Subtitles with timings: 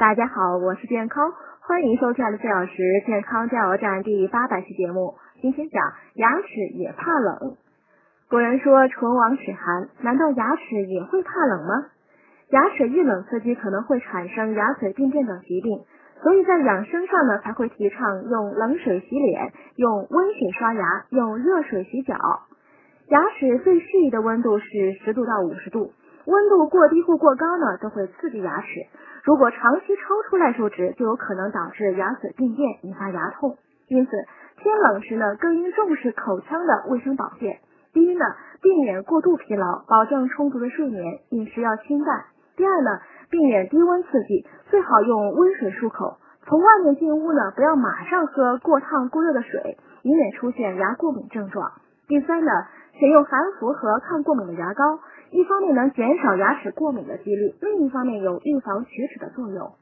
[0.00, 1.30] 大家好，我是健康，
[1.60, 2.72] 欢迎收听二十四小时
[3.04, 5.16] 健康加油站第八百期节目。
[5.42, 7.58] 今天讲牙齿也怕冷。
[8.30, 11.84] 古人说唇亡齿寒，难道牙齿也会怕冷吗？
[12.48, 15.82] 牙齿遇冷刺激可能会产生牙髓病变等疾病，
[16.22, 22.16] 所以在养生上呢才会提倡用冷水洗脸，用温水刷牙，用热水洗脚。
[23.08, 24.64] 牙齿最适宜的温度是
[25.04, 25.92] 十度到五十度，
[26.24, 28.86] 温度过低或过高呢都会刺激牙齿。
[29.24, 33.58] 如果长期超出耐受值，就有可能导致牙髓病变，引发牙痛。
[33.88, 34.12] 因此，
[34.56, 37.60] 天冷时呢，更应重视口腔的卫生保健。
[37.92, 38.24] 第一呢，
[38.62, 42.24] 避免过度疲劳，保证充足的睡眠，饮食要清淡。
[42.56, 46.18] 第二呢，避免低温刺激，最好用温水漱口。
[46.46, 51.72] 从外面进屋呢，不要马上喝过烫过热的水，以免出现牙过敏症状。
[52.08, 52.50] 第三呢，
[52.92, 54.98] 选用含氟和抗过敏的牙膏。
[55.30, 59.72] 一方面能减少牙齿过敏的几率，另一方面有预防龋齿的作用。